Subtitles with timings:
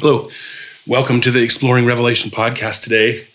[0.00, 0.30] Hello,
[0.86, 3.26] welcome to the Exploring Revelation podcast today.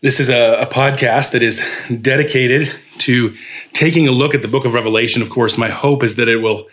[0.00, 1.62] This is a, a, podcast that is
[2.00, 3.36] dedicated to
[3.74, 5.20] taking a look at the book of Revelation.
[5.20, 6.66] Of course, my hope is that it will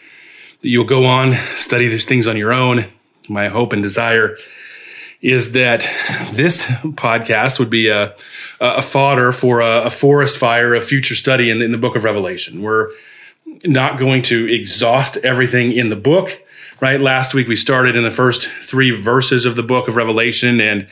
[0.61, 2.85] that you'll go on study these things on your own.
[3.27, 4.37] My hope and desire
[5.19, 5.81] is that
[6.31, 8.15] this podcast would be a,
[8.61, 12.05] a fodder for a, a, forest fire of future study in, in the book of
[12.05, 12.61] Revelation.
[12.61, 12.91] We're
[13.65, 16.39] not going to exhaust everything in the book
[16.83, 16.99] right?
[16.99, 20.85] Last week we started in the first three verses of the book of Revelation, and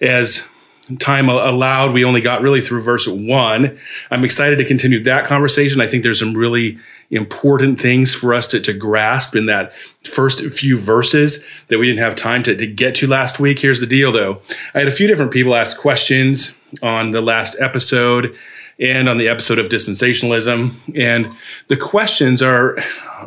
[0.00, 0.50] as
[0.98, 3.78] time allowed, we only got really through verse one.
[4.10, 5.80] I'm excited to continue that conversation.
[5.80, 6.78] I think there's some really
[7.10, 9.72] important things for us to, to grasp in that
[10.04, 13.60] first few verses that we didn't have time to, to get to last week.
[13.60, 14.40] Here's the deal though.
[14.74, 18.36] I had a few different people ask questions on the last episode
[18.78, 20.74] and on the episode of dispensationalism.
[20.94, 21.30] And
[21.68, 22.78] the questions are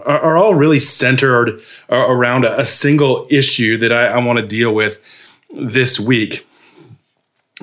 [0.05, 4.45] are, are all really centered around a, a single issue that I, I want to
[4.45, 5.03] deal with
[5.51, 6.47] this week.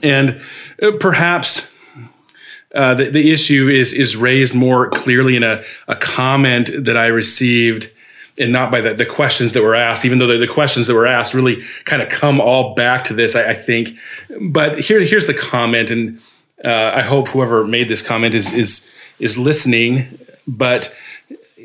[0.03, 0.41] And
[0.83, 1.73] uh, perhaps
[2.75, 7.07] uh, the, the issue is is raised more clearly in a, a comment that I
[7.07, 7.91] received
[8.39, 10.95] and not by the, the questions that were asked, even though the, the questions that
[10.95, 13.97] were asked really kind of come all back to this, I, I think.
[14.41, 16.21] But here, here's the comment, and
[16.65, 20.19] uh, I hope whoever made this comment is is is listening.
[20.47, 20.95] But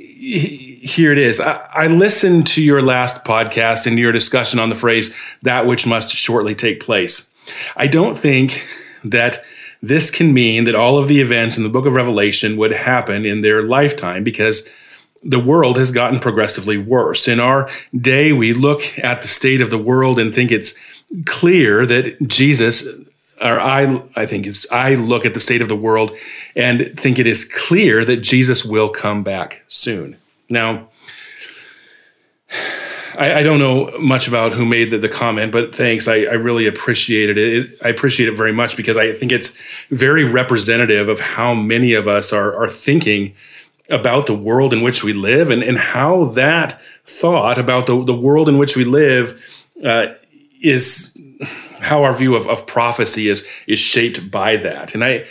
[0.02, 1.40] here it is.
[1.40, 5.88] I, I, listened to your last podcast and your discussion on the phrase "that which
[5.88, 7.36] must shortly take place."
[7.76, 8.68] I don't think
[9.04, 9.44] that
[9.82, 13.26] this can mean that all of the events in the Book of Revelation would happen
[13.26, 14.72] in their lifetime, because
[15.24, 17.28] the world has gotten progressively worse.
[17.28, 17.70] In our
[18.00, 20.78] day, we look at the state of the world and think it's
[21.26, 22.88] clear that Jesus
[23.42, 26.16] or I, I think is I look at the state of the world
[26.56, 30.18] and think it is clear that Jesus will come back soon.
[30.50, 30.90] Now,
[33.18, 36.08] I, I don't know much about who made the, the comment, but thanks.
[36.08, 37.54] I, I really appreciated it.
[37.54, 37.78] it.
[37.84, 39.60] I appreciate it very much because I think it's
[39.90, 43.34] very representative of how many of us are, are thinking
[43.90, 48.14] about the world in which we live and, and how that thought about the, the
[48.16, 50.08] world in which we live uh,
[50.62, 51.18] is
[51.82, 54.94] how our view of, of prophecy is is shaped by that.
[54.94, 55.26] And I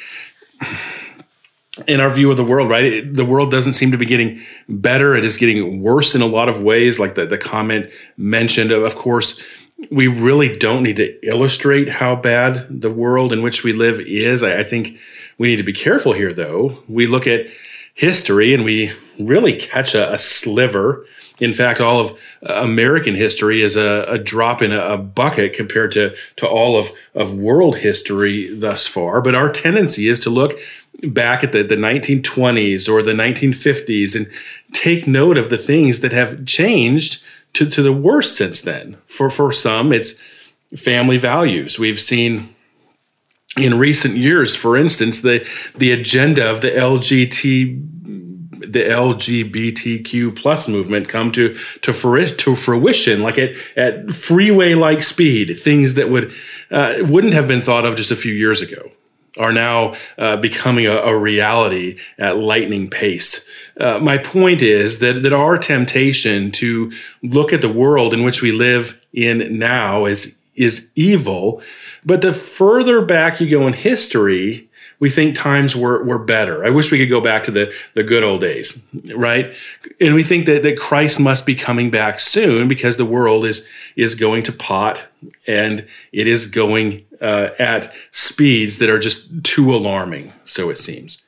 [1.87, 2.85] in our view of the world, right?
[2.85, 5.15] It, the world doesn't seem to be getting better.
[5.15, 8.71] It is getting worse in a lot of ways, like the, the comment mentioned.
[8.71, 9.43] Of course,
[9.91, 14.43] we really don't need to illustrate how bad the world in which we live is.
[14.43, 14.99] I, I think
[15.39, 16.83] we need to be careful here, though.
[16.89, 17.47] We look at
[17.95, 21.07] history and we really catch a, a sliver
[21.41, 22.11] in fact, all of
[22.49, 26.91] uh, American history is a, a drop in a, bucket compared to, to all of,
[27.15, 29.21] of world history thus far.
[29.21, 30.59] But our tendency is to look
[31.03, 34.29] back at the, the 1920s or the 1950s and
[34.73, 37.25] take note of the things that have changed
[37.55, 38.99] to, to the worst since then.
[39.07, 40.21] For, for some, it's
[40.77, 41.79] family values.
[41.79, 42.51] We've seen
[43.57, 45.47] in recent years, for instance, the,
[45.77, 47.90] the agenda of the LGBT
[48.61, 55.59] the LGBTQ plus movement come to to, to fruition, like at at freeway like speed.
[55.59, 56.33] Things that would
[56.71, 58.91] uh, wouldn't have been thought of just a few years ago
[59.39, 63.49] are now uh, becoming a, a, reality at lightning pace.
[63.79, 66.93] Uh, my point is that that our temptation to
[67.23, 71.63] look at the world in which we live in now is is evil,
[72.05, 74.69] but the further back you go in history,
[75.01, 76.65] we think times were, were better.
[76.65, 79.55] I wish we could go back to the, the good old days, right?
[80.01, 83.67] And we think that, that Christ must be coming back soon because the world is,
[83.97, 85.09] is going to pot
[85.47, 91.25] and it is going uh, at speeds that are just too alarming, so it seems.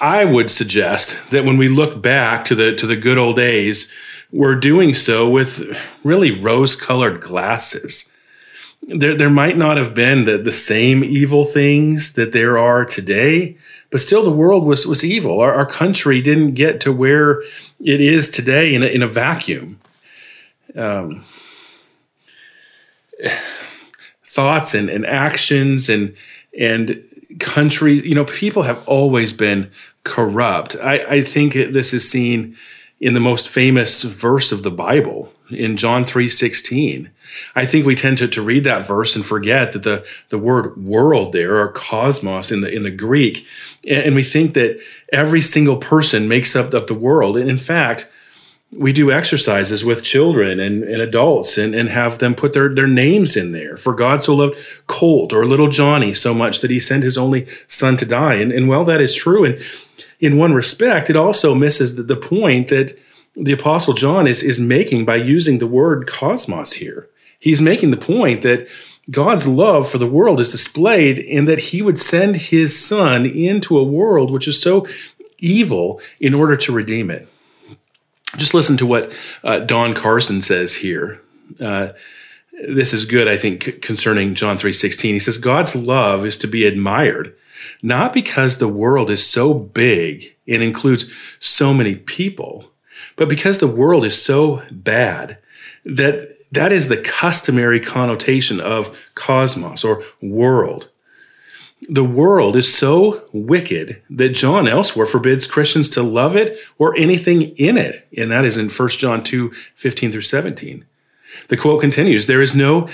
[0.00, 3.92] I would suggest that when we look back to the, to the good old days,
[4.32, 8.14] we're doing so with really rose colored glasses
[8.82, 13.56] there there might not have been the, the same evil things that there are today,
[13.90, 15.40] but still the world was was evil.
[15.40, 17.42] Our, our country didn't get to where
[17.78, 19.80] it is today in a, in a vacuum.
[20.74, 21.24] Um,
[24.24, 26.14] thoughts and, and actions and
[26.58, 27.04] and
[27.38, 29.70] country, you know, people have always been
[30.04, 30.76] corrupt.
[30.76, 32.56] I, I think this is seen
[33.00, 37.10] in the most famous verse of the Bible in John 3:16.
[37.54, 40.76] I think we tend to, to read that verse and forget that the, the word
[40.76, 43.46] world there or cosmos in the in the Greek,
[43.88, 44.80] and we think that
[45.12, 47.36] every single person makes up, up the world.
[47.36, 48.10] And in fact,
[48.72, 52.86] we do exercises with children and, and adults and, and have them put their, their
[52.86, 53.76] names in there.
[53.76, 54.56] For God so loved
[54.86, 58.34] Colt or little Johnny so much that he sent his only son to die.
[58.34, 59.44] And, and well, that is true.
[59.44, 59.58] And
[60.20, 62.96] in one respect, it also misses the, the point that
[63.34, 67.08] the Apostle John is, is making by using the word cosmos here.
[67.38, 68.68] He's making the point that
[69.10, 73.78] God's love for the world is displayed in that he would send his son into
[73.78, 74.86] a world which is so
[75.38, 77.28] evil in order to redeem it.
[78.36, 79.12] Just listen to what
[79.42, 81.20] uh, Don Carson says here.
[81.60, 81.88] Uh,
[82.68, 85.12] this is good, I think, concerning John 3:16.
[85.12, 87.34] He says, God's love is to be admired,
[87.82, 92.69] not because the world is so big and includes so many people,
[93.20, 95.36] but because the world is so bad
[95.84, 100.90] that that is the customary connotation of cosmos or world.
[101.86, 107.42] The world is so wicked that John elsewhere forbids Christians to love it or anything
[107.58, 108.08] in it.
[108.16, 110.86] And that is in 1 John 2 15 through 17.
[111.48, 112.88] The quote continues There is no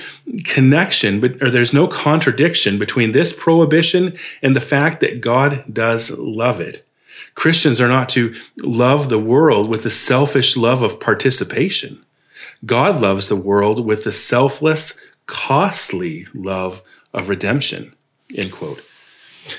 [0.44, 6.10] connection, but, or there's no contradiction between this prohibition and the fact that God does
[6.18, 6.85] love it.
[7.36, 12.04] Christians are not to love the world with the selfish love of participation.
[12.64, 17.94] God loves the world with the selfless, costly love of redemption.
[18.34, 18.82] End quote.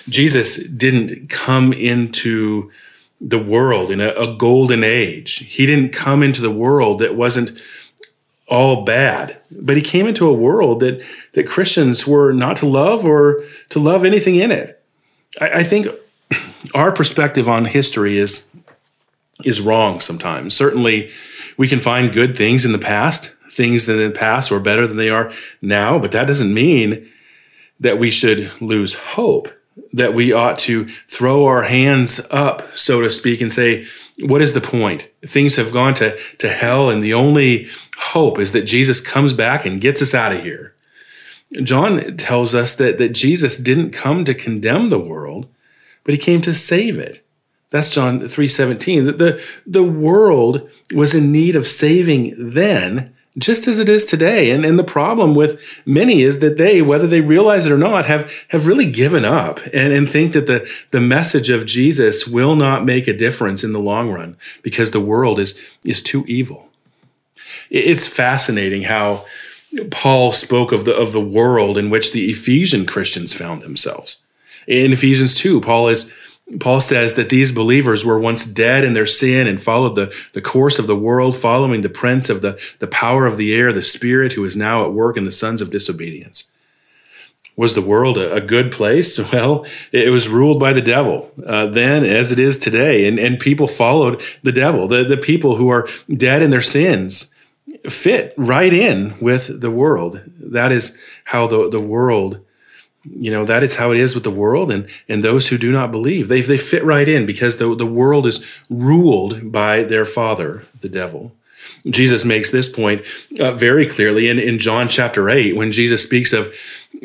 [0.10, 2.72] Jesus didn't come into
[3.22, 5.38] the world in a, a, golden age.
[5.38, 7.52] He didn't come into the world that wasn't
[8.48, 11.04] all bad, but he came into a world that
[11.34, 14.84] that Christians were not to love or to love anything in it.
[15.40, 15.88] I, I think
[16.74, 18.56] our perspective on history is
[19.44, 20.56] is wrong sometimes.
[20.56, 21.12] Certainly,
[21.58, 24.88] we can find good things in the past, things that in the past were better
[24.88, 25.32] than they are
[25.62, 27.08] now, but that doesn't mean
[27.80, 29.50] that we should lose hope,
[29.94, 33.86] that we ought to throw our hands up, so to speak, and say,
[34.22, 35.12] what is the point?
[35.24, 37.68] Things have gone to, to hell, and the only
[37.98, 40.74] hope is that Jesus comes back and gets us out of here.
[41.64, 45.48] John tells us that, that Jesus didn't come to condemn the world,
[46.08, 47.22] but he came to save it.
[47.70, 49.06] That's John 3:17.
[49.06, 54.50] The, the, the world was in need of saving then, just as it is today.
[54.52, 58.06] And, and the problem with many is that they, whether they realize it or not,
[58.06, 62.56] have, have really given up and, and think that the, the message of Jesus will
[62.56, 66.70] not make a difference in the long run because the world is, is too evil.
[67.70, 69.26] It's fascinating how
[69.92, 74.24] Paul spoke of the, of the world in which the Ephesian Christians found themselves.
[74.68, 76.14] In Ephesians 2, Paul is
[76.62, 80.42] Paul says that these believers were once dead in their sin and followed the, the
[80.42, 83.82] course of the world, following the prince of the, the power of the air, the
[83.82, 86.54] spirit who is now at work in the sons of disobedience.
[87.58, 89.20] Was the world a, a good place?
[89.34, 93.10] Well, it was ruled by the devil uh, then as it is today.
[93.10, 94.88] And, and people followed the devil.
[94.88, 97.36] The, the people who are dead in their sins
[97.90, 100.22] fit right in with the world.
[100.40, 102.40] That is how the, the world
[103.16, 105.72] you know that is how it is with the world and and those who do
[105.72, 106.28] not believe.
[106.28, 110.90] They, they fit right in because the, the world is ruled by their father the
[110.90, 111.34] devil.
[111.90, 113.02] Jesus makes this point
[113.40, 116.54] uh, very clearly in, in john chapter 8 when jesus speaks of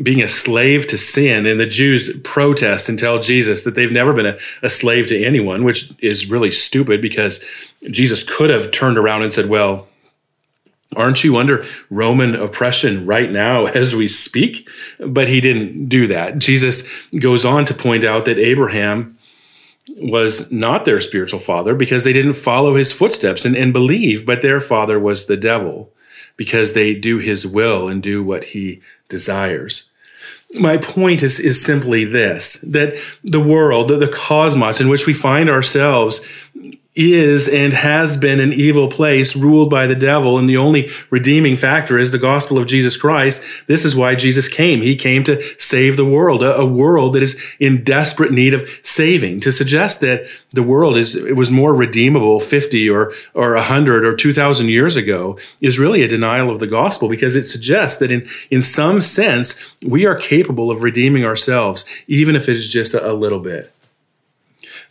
[0.03, 4.13] being a slave to sin and the jews protest and tell jesus that they've never
[4.13, 7.45] been a, a slave to anyone which is really stupid because
[7.91, 9.89] jesus could have turned around and said well
[10.97, 14.69] Aren't you under Roman oppression right now as we speak?
[14.99, 16.39] But he didn't do that.
[16.39, 19.19] Jesus goes on to point out that Abraham
[19.97, 24.43] was not their spiritual father because they didn't follow his footsteps and, and believe, but
[24.43, 25.93] their father was the devil
[26.37, 29.93] because they do his will and do what he desires.
[30.55, 35.49] My point is, is simply this that the world, the cosmos in which we find
[35.49, 36.27] ourselves,
[36.95, 40.39] is and has been an evil place ruled by the devil.
[40.39, 43.43] And the only redeeming factor is the gospel of Jesus Christ.
[43.67, 44.83] This is why Jesus came.
[44.83, 48.69] He came to save the world, a, a, world that is in desperate need of
[48.83, 49.41] saving.
[49.41, 54.15] To suggest that the world is, it was more redeemable 50 or, or 100 or
[54.15, 58.27] 2000 years ago is really a denial of the gospel because it suggests that in,
[58.51, 63.15] in some sense, we are capable of redeeming ourselves, even if it's just a, a
[63.15, 63.73] little bit.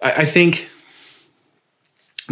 [0.02, 0.68] I, I think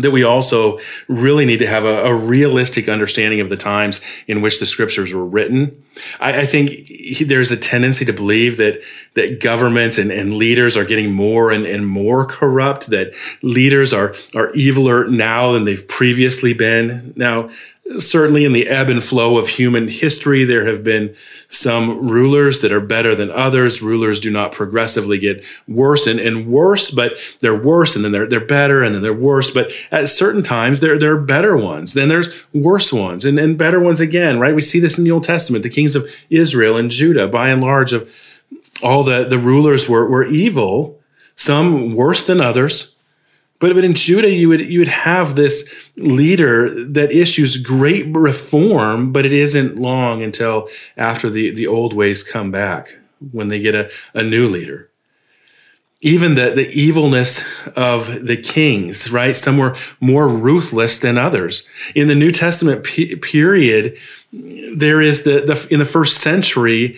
[0.01, 4.41] that we also really need to have a, a, realistic understanding of the times in
[4.41, 5.83] which the scriptures were written.
[6.19, 8.81] I, I think he, there's a tendency to believe that
[9.15, 14.09] that governments and, and leaders are getting more and, and more corrupt, that leaders are
[14.35, 17.13] are eviler now than they've previously been.
[17.15, 17.49] Now,
[17.97, 21.15] certainly in the ebb and flow of human history, there have been
[21.47, 23.81] some rulers that are better than others.
[23.81, 28.27] Rulers do not progressively get worse and, and worse, but they're worse and then they're,
[28.27, 29.49] they're better and then they're worse.
[29.49, 31.93] But at certain times, there, there are better ones.
[31.93, 34.55] Then there's worse ones and, and better ones again, right?
[34.55, 35.63] We see this in the Old Testament.
[35.63, 38.09] The kings of Israel and Judah, by and large, of
[38.83, 40.99] all the, the rulers were, were evil,
[41.35, 42.95] some worse than others
[43.59, 49.11] But, but in Judah, you would you would have this leader that issues great reform,
[49.11, 52.97] but it isn't long until after the, the old ways come back
[53.31, 54.88] when they get a, a new leader.
[56.01, 59.35] Even the, the evilness of the kings, right?
[59.35, 61.67] Some were more ruthless than others.
[61.93, 63.97] In the New Testament period,
[64.31, 66.97] there is the, the in the first century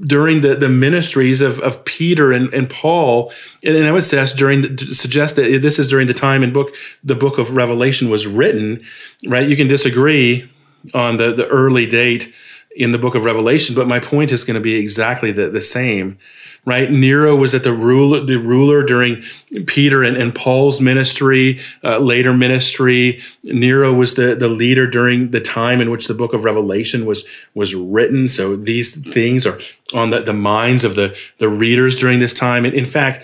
[0.00, 3.32] during the, the ministries of, of Peter and, and Paul,
[3.64, 6.52] and, and I would suggest during the, suggest that this is during the time in
[6.52, 8.82] book the book of Revelation was written,
[9.26, 9.48] right?
[9.48, 10.50] You can disagree
[10.92, 12.32] on the, the early date
[12.76, 15.60] in the book of Revelation, but my point is going to be exactly the, the
[15.60, 16.18] same
[16.64, 16.90] right?
[16.90, 19.22] Nero was at the ruler, the ruler during
[19.66, 23.20] Peter and, and Paul's ministry, uh, later ministry.
[23.42, 27.28] Nero was the, the leader during the time in which the book of Revelation was,
[27.54, 28.28] was written.
[28.28, 29.58] So these things are
[29.92, 32.64] on the, the minds of the, the readers during this time.
[32.64, 33.20] And in fact,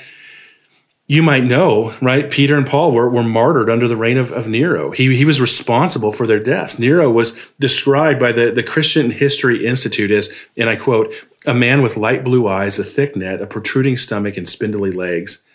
[1.11, 2.31] you might know, right?
[2.31, 4.93] Peter and Paul were, were martyred under the reign of, of Nero.
[4.93, 6.79] He, he was responsible for their deaths.
[6.79, 11.13] Nero was described by the, the Christian History Institute as, and I quote,
[11.47, 15.47] a man with light blue eyes, a thick neck, a protruding stomach, and spindly legs.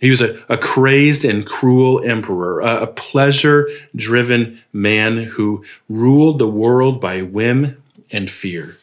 [0.00, 6.38] He was a, a crazed and cruel emperor, a, a pleasure driven man who ruled
[6.38, 8.76] the world by whim and fear.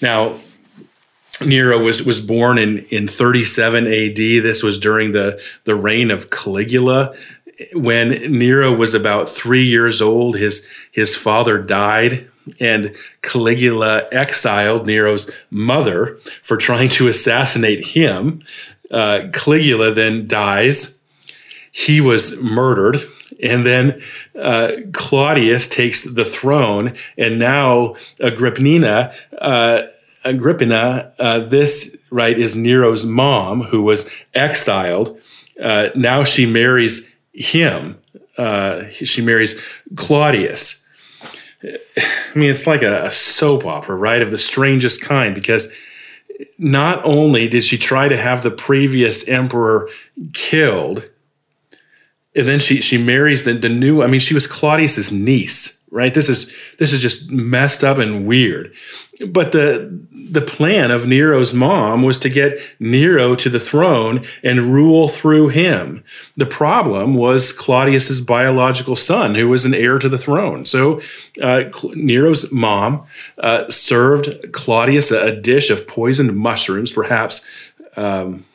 [0.00, 0.36] Now,
[1.40, 4.16] Nero was was born in in 37 AD.
[4.16, 7.14] This was during the the reign of Caligula.
[7.74, 12.30] When Nero was about three years old, his his father died,
[12.60, 18.42] and Caligula exiled Nero's mother for trying to assassinate him.
[18.90, 21.04] Uh, Caligula then dies.
[21.70, 23.00] He was murdered.
[23.42, 24.00] And then
[24.38, 29.82] uh, Claudius takes the throne, and now Agrippina uh,
[30.24, 35.20] Agrippina, uh, this right is Nero's mom who was exiled.
[35.60, 38.00] Uh, now she marries him.
[38.38, 39.60] Uh, she marries
[39.96, 40.81] Claudius.
[41.64, 45.76] I mean, it's like a, a soap opera, right, of the strangest kind, because
[46.58, 49.88] not only did she try to have the previous emperor
[50.32, 51.08] killed,
[52.34, 54.02] and then she she marries the, the new.
[54.02, 56.14] I mean, she was Claudius's niece, right?
[56.14, 58.74] This is this is just messed up and weird.
[59.28, 64.72] But the the plan of Nero's mom was to get Nero to the throne and
[64.72, 66.02] rule through him.
[66.36, 70.64] The problem was Claudius's biological son, who was an heir to the throne.
[70.64, 71.02] So
[71.42, 73.04] uh, Nero's mom
[73.38, 77.46] uh, served Claudius a, dish of poisoned mushrooms, perhaps.
[77.96, 78.46] Um,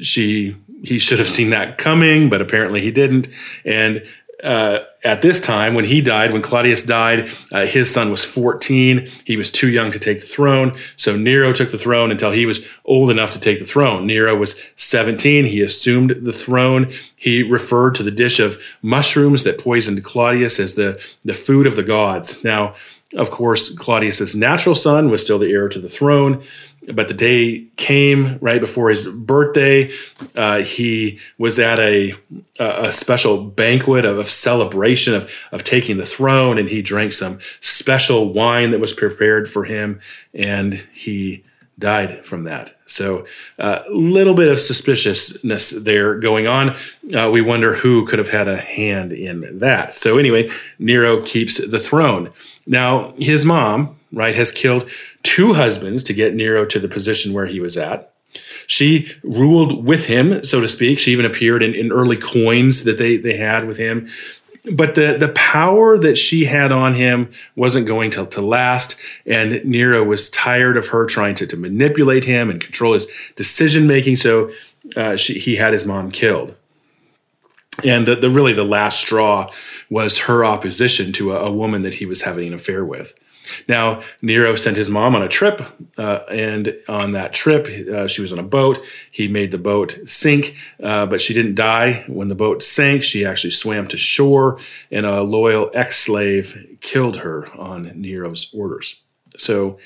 [0.00, 3.28] she he should have seen that coming, but apparently he didn't.
[3.64, 4.02] And
[4.44, 9.06] uh, at this time, when he died, when Claudius died, uh, his son was 14.
[9.24, 10.74] He was too young to take the throne.
[10.96, 14.06] So Nero took the throne until he was old enough to take the throne.
[14.06, 15.46] Nero was 17.
[15.46, 16.90] He assumed the throne.
[17.16, 21.76] He referred to the dish of mushrooms that poisoned Claudius as the, the food of
[21.76, 22.44] the gods.
[22.44, 22.74] Now,
[23.16, 26.42] of course, Claudius's natural son was still the heir to the throne
[26.92, 29.90] but the day came right before his birthday.
[30.34, 32.14] Uh, he was at a
[32.58, 37.38] a special banquet of, of, celebration of of taking the throne, and he drank some
[37.60, 40.00] special wine that was prepared for him,
[40.32, 41.42] and he
[41.78, 42.74] died from that.
[42.86, 43.26] So
[43.58, 46.76] a uh, little bit of suspiciousness there going on.
[47.14, 49.94] Uh, we wonder who could have had a hand in that.
[49.94, 52.30] So anyway, Nero keeps the throne.
[52.66, 54.88] Now his mom, right, has killed
[55.22, 58.12] two husbands to get Nero to the position where he was at.
[58.66, 60.98] She ruled with him, so to speak.
[60.98, 64.08] She even appeared in, in early coins that they, they had with him.
[64.72, 68.98] But the, the power that she had on him wasn't going to, to last.
[69.26, 73.06] And Nero was tired of her trying to, to manipulate him and control his
[73.36, 74.16] decision making.
[74.16, 74.50] So
[74.96, 76.54] uh, she, he had his mom killed.
[77.84, 79.50] And the, the really the last straw
[79.90, 83.14] was her opposition to a, a woman that he was having an affair with.
[83.68, 85.60] Now, Nero sent his mom on a trip,
[85.98, 88.80] uh, and on that trip, uh, she was on a boat.
[89.10, 92.04] He made the boat sink, uh, but she didn't die.
[92.06, 94.58] When the boat sank, she actually swam to shore,
[94.90, 99.02] and a loyal ex slave killed her on Nero's orders.
[99.36, 99.78] So,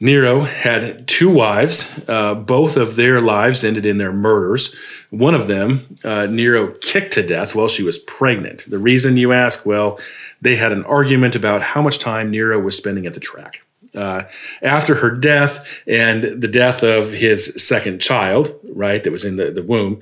[0.00, 2.00] Nero had two wives.
[2.08, 4.76] Uh, both of their lives ended in their murders.
[5.10, 8.64] One of them, uh, Nero kicked to death while she was pregnant.
[8.68, 9.98] The reason you ask, well,
[10.40, 13.62] they had an argument about how much time Nero was spending at the track.
[13.94, 14.22] Uh,
[14.62, 19.50] after her death and the death of his second child, right, that was in the,
[19.50, 20.00] the womb,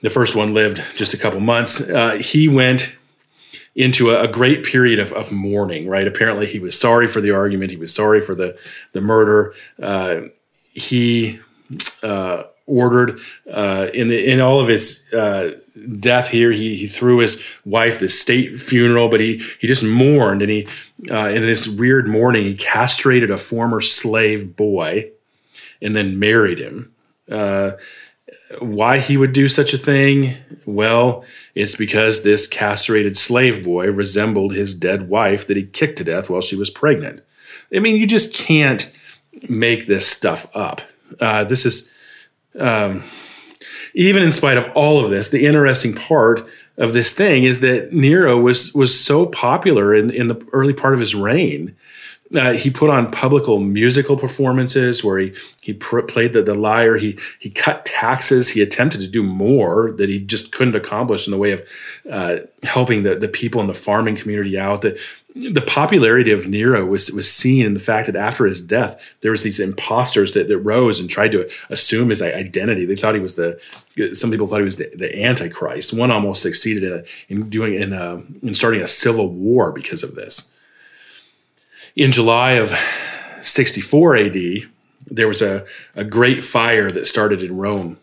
[0.00, 2.96] the first one lived just a couple months, uh, he went
[3.80, 6.06] into a, a, great period of, of mourning, right?
[6.06, 8.58] Apparently, he was sorry for the argument, he was sorry for the,
[8.92, 9.54] the murder.
[9.82, 10.22] Uh,
[10.72, 11.40] he
[12.02, 13.18] uh, ordered
[13.52, 15.52] uh, in the in all of his uh,
[15.98, 16.52] death here.
[16.52, 20.68] He he threw his wife the state funeral, but he he just mourned and he
[21.10, 25.10] uh, in this weird mourning he castrated a former slave boy
[25.82, 26.92] and then married him.
[28.58, 30.34] Why he would do such a thing?
[30.66, 36.04] Well, it's because this castrated slave boy resembled his dead wife that he kicked to
[36.04, 37.22] death while she was pregnant.
[37.74, 38.92] I mean, you just can't
[39.48, 40.80] make this stuff up.
[41.20, 41.92] Uh, this is,
[42.58, 43.04] um,
[43.94, 46.44] even in spite of all of this, the interesting part
[46.76, 50.94] of this thing is that Nero was was so popular in, in the early part
[50.94, 51.76] of his reign
[52.34, 56.96] uh, he put on publical musical performances where he he pr- played the, the lyre.
[56.96, 58.50] He he cut taxes.
[58.50, 61.62] He attempted to do more that he just couldn't accomplish in the way of
[62.08, 64.82] uh, helping the, the people in the farming community out.
[64.82, 65.00] The,
[65.34, 69.32] the popularity of Nero was was seen in the fact that after his death, there
[69.32, 72.86] was these imposters that, that rose and tried to assume his identity.
[72.86, 73.60] They thought he was the
[74.14, 75.92] some people thought he was the, the Antichrist.
[75.92, 80.04] One almost succeeded in, a, in doing in a, in starting a civil war because
[80.04, 80.56] of this
[81.96, 82.70] in July of
[83.42, 84.36] 64 AD,
[85.06, 87.98] there was a, a great fire that started in Rome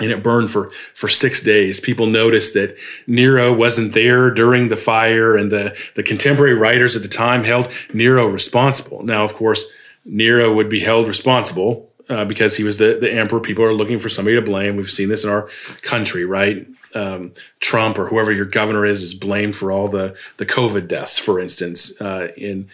[0.00, 1.78] and it burned for for six days.
[1.78, 7.02] People noticed that Nero wasn't there during the fire, and the the contemporary writers at
[7.02, 9.04] the time held Nero responsible.
[9.04, 9.72] Now, of course,
[10.04, 13.40] Nero would be held responsible uh, because he was the the emperor.
[13.40, 14.76] People are looking for somebody to blame.
[14.76, 15.48] We've seen this in our
[15.82, 16.66] country, right?
[16.94, 21.18] Um, Trump or whoever your governor is is blamed for all the the COVID deaths,
[21.18, 22.68] for instance, uh, in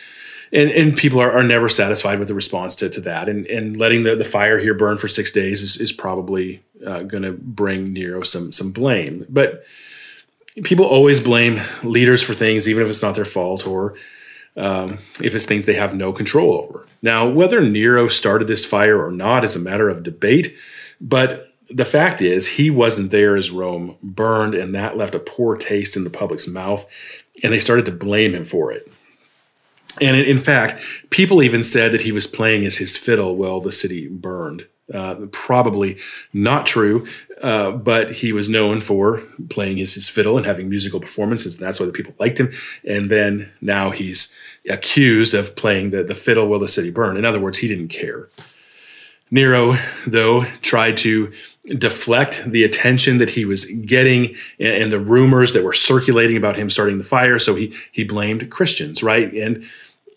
[0.53, 3.29] and and people are, are never satisfied with the response to, to that.
[3.29, 7.03] And and letting the, the fire here burn for six days is, is probably uh,
[7.03, 9.27] going to bring Nero some some blame.
[9.29, 9.65] But
[10.65, 13.95] people always blame leaders for things, even if it's not their fault or
[14.61, 16.87] um, if it's things they have no control over.
[17.03, 20.55] Now, whether Nero started this fire or not is a matter of debate.
[21.01, 25.57] But the fact is, he wasn't there as Rome burned, and that left a poor
[25.57, 26.85] taste in the public's mouth,
[27.43, 28.91] and they started to blame him for it.
[30.01, 30.77] And in fact,
[31.11, 34.67] people even said that he was playing as his fiddle while the city burned.
[34.93, 35.97] Uh, probably
[36.33, 37.07] not true,
[37.43, 41.65] uh, but he was known for playing his, his fiddle and having musical performances, and
[41.65, 42.51] that's why the people liked him.
[42.85, 44.37] And then now he's
[44.69, 47.19] accused of playing the, the fiddle while the city burned.
[47.19, 48.29] In other words, he didn't care.
[49.31, 49.77] Nero,
[50.07, 51.33] though, tried to
[51.69, 56.57] deflect the attention that he was getting and, and, the rumors that were circulating about
[56.57, 57.39] him starting the fire.
[57.39, 59.33] So he he blamed Christians, right?
[59.33, 59.65] And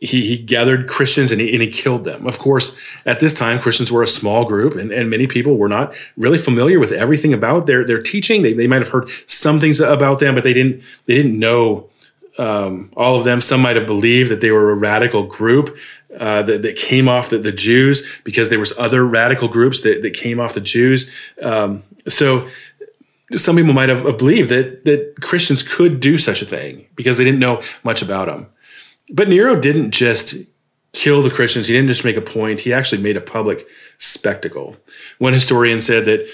[0.03, 2.27] he, he gathered Christians and he, and he killed them.
[2.27, 5.69] Of course, at this time, Christians were a small group, and, and many people were
[5.69, 8.41] not really familiar with everything about their their teaching.
[8.41, 11.89] They, they might have heard some things about them, but they didn't they didn't know
[12.37, 13.39] um, all of them.
[13.39, 15.77] Some might have believed that they were a radical group
[16.19, 20.01] uh, that, that, came off the, the, Jews because there was other radical groups that,
[20.01, 21.13] that came off the Jews.
[21.41, 22.47] Um, so
[23.35, 27.23] some people might have believed that that Christians could do such a thing because they
[27.23, 28.47] didn't know much about them.
[29.09, 30.35] But Nero didn't just
[30.93, 31.67] kill the Christians.
[31.67, 32.61] He didn't just make a point.
[32.61, 34.77] He actually made a public spectacle.
[35.17, 36.27] One historian said that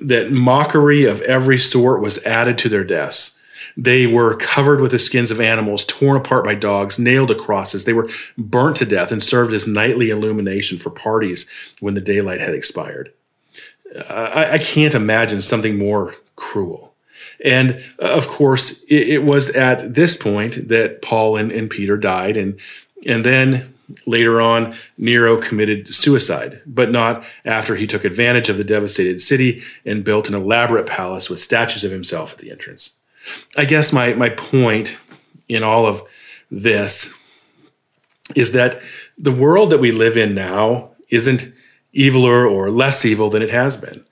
[0.00, 3.40] that mockery of every sort was added to their deaths.
[3.76, 7.84] They were covered with the skins of animals, torn apart by dogs, nailed to crosses.
[7.84, 11.50] They were burnt to death and served as nightly illumination for parties
[11.80, 13.12] when the daylight had expired.
[13.94, 16.87] Uh, I, I, can't imagine something more cruel.
[17.44, 21.96] And uh, of course, it, it, was at this point that Paul and, and Peter
[21.96, 22.36] died.
[22.36, 22.58] And,
[23.06, 23.74] and then
[24.06, 29.62] later on, Nero committed suicide, but not after he took advantage of the devastated city
[29.84, 32.98] and built an elaborate palace with statues of himself at the entrance.
[33.56, 34.98] I guess my, my point
[35.48, 36.02] in all of
[36.50, 37.14] this
[38.34, 38.80] is that
[39.16, 41.52] the world that we live in now isn't
[41.94, 44.04] eviler or less evil than it has been.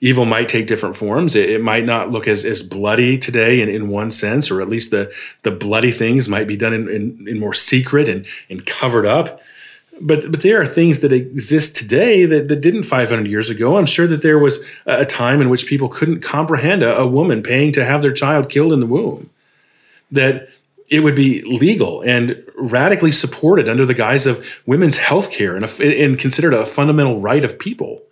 [0.00, 1.36] Evil might take different forms.
[1.36, 4.68] It, it might not look as, as bloody today in, in one sense, or at
[4.68, 8.64] least the, the bloody things might be done in, in, in more secret and, and
[8.64, 9.40] covered up
[10.00, 13.76] but but there are things that exist today that, that didn't 500 years ago.
[13.76, 17.42] I'm sure that there was a time in which people couldn't comprehend a, a woman
[17.42, 19.30] paying to have their child killed in the womb.
[20.10, 20.48] That
[20.88, 25.64] it would be legal and radically supported under the guise of women's health care and,
[25.80, 28.02] and considered a fundamental right of people.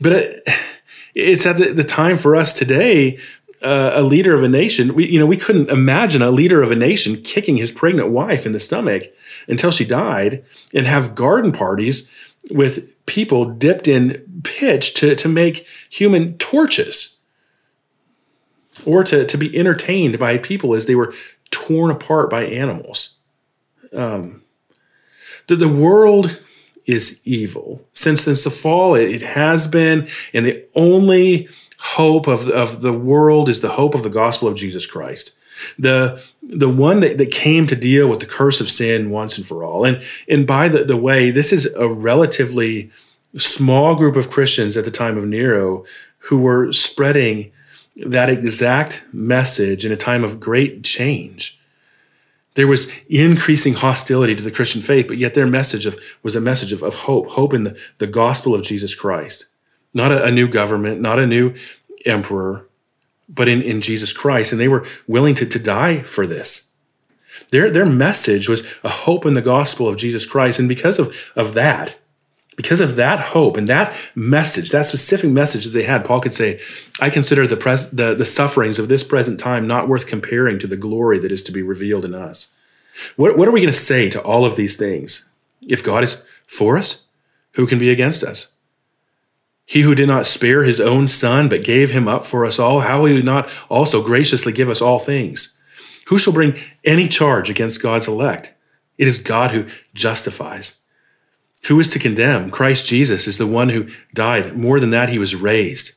[0.00, 0.48] But it,
[1.16, 3.18] it's at the, time for us today
[3.62, 6.70] uh, a leader of a nation, we you know we couldn't imagine a leader of
[6.70, 9.04] a nation kicking his pregnant wife in the stomach
[9.48, 12.12] until she died, and have garden parties
[12.50, 17.18] with people dipped in pitch to to make human torches,
[18.84, 21.14] or to to be entertained by people as they were
[21.50, 23.18] torn apart by animals.
[23.92, 24.42] Um,
[25.46, 26.38] the, the world
[26.86, 27.84] is evil.
[27.92, 32.92] Since since the fall, it, it has been, and the only hope of, of the
[32.92, 35.36] world is the hope of the gospel of Jesus Christ.
[35.78, 39.46] The the one that, that came to deal with the curse of sin once and
[39.46, 39.84] for all.
[39.84, 42.90] And and by the, the way, this is a relatively
[43.36, 45.84] small group of Christians at the time of Nero
[46.18, 47.52] who were spreading
[47.96, 51.60] that exact message in a time of great change.
[52.56, 56.40] There was increasing hostility to the Christian faith, but yet their message of, was a
[56.40, 59.46] message of, of hope, hope in the, the gospel of Jesus Christ.
[59.92, 61.54] Not a, a new government, not a new
[62.06, 62.66] emperor,
[63.28, 64.52] but in, in Jesus Christ.
[64.52, 66.72] And they were willing to, to die for this.
[67.50, 70.58] Their, their message was a hope in the gospel of Jesus Christ.
[70.58, 71.98] And because of, of that,
[72.56, 76.34] because of that hope and that message, that specific message that they had, Paul could
[76.34, 76.60] say,
[77.00, 80.66] I consider the, pres- the, the sufferings of this present time not worth comparing to
[80.66, 82.54] the glory that is to be revealed in us.
[83.16, 85.30] What, what are we going to say to all of these things?
[85.60, 87.08] If God is for us,
[87.52, 88.54] who can be against us?
[89.66, 92.80] He who did not spare his own son, but gave him up for us all,
[92.80, 95.60] how will he not also graciously give us all things?
[96.06, 98.54] Who shall bring any charge against God's elect?
[98.96, 100.85] It is God who justifies.
[101.66, 102.50] Who is to condemn?
[102.50, 104.56] Christ Jesus is the one who died.
[104.56, 105.94] More than that, he was raised.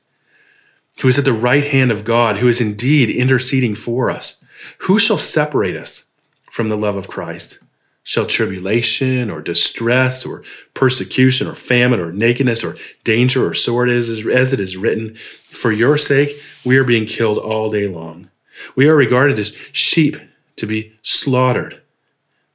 [1.02, 4.44] Who is at the right hand of God, who is indeed interceding for us.
[4.80, 6.12] Who shall separate us
[6.50, 7.64] from the love of Christ?
[8.04, 14.26] Shall tribulation or distress or persecution or famine or nakedness or danger or sword, as,
[14.28, 16.32] as it is written, for your sake
[16.66, 18.30] we are being killed all day long.
[18.76, 20.18] We are regarded as sheep
[20.56, 21.82] to be slaughtered.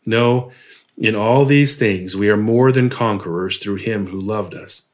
[0.05, 0.50] No,
[0.97, 4.91] in all these things we are more than conquerors through him who loved us.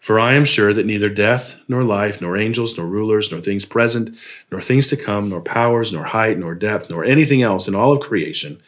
[0.00, 3.64] For I am sure that neither death, nor life, nor angels, nor rulers, nor things
[3.64, 4.10] present,
[4.50, 7.92] nor things to come, nor powers, nor height, nor depth, nor anything else in all
[7.92, 8.60] of creation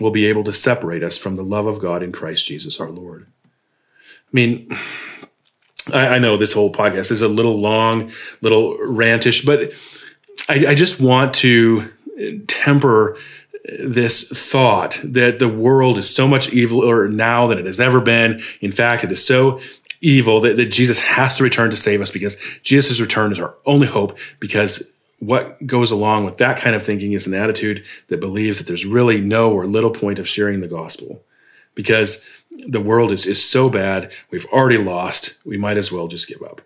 [0.00, 2.90] will be able to separate us from the love of God in Christ Jesus our
[2.90, 3.26] Lord.
[3.54, 4.68] I mean,
[5.92, 9.72] I, I know this whole podcast is a little long, little rantish, but
[10.48, 11.92] I, I just want to
[12.46, 13.16] temper
[13.64, 18.40] this thought that the world is so much eviler now than it has ever been.
[18.60, 19.60] In fact, it is so
[20.00, 23.54] evil that, that Jesus has to return to save us because Jesus' return is our
[23.64, 28.18] only hope because what goes along with that kind of thinking is an attitude that
[28.18, 31.22] believes that there's really no or little point of sharing the gospel
[31.76, 32.28] because
[32.66, 36.42] the world is, is so bad, we've already lost, we might as well just give
[36.42, 36.60] up.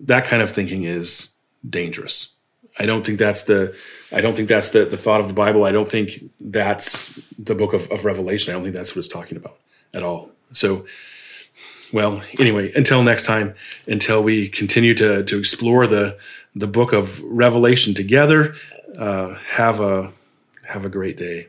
[0.00, 1.36] That kind of thinking is
[1.68, 2.36] dangerous.
[2.78, 3.76] I don't think that's the
[4.12, 5.64] I don't think that's the, the thought of the Bible.
[5.64, 8.52] I don't think that's the book of, of Revelation.
[8.52, 9.58] I don't think that's what it's talking about
[9.92, 10.30] at all.
[10.52, 10.86] So
[11.92, 13.54] well, anyway, until next time,
[13.86, 16.18] until we continue to to explore the
[16.54, 18.54] the book of Revelation together,
[18.98, 20.12] uh, have a
[20.66, 21.48] have a great day.